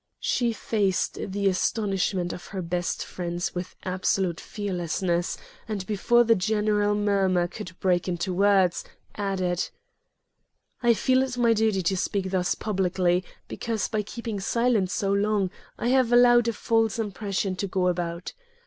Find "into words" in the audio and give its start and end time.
8.07-8.83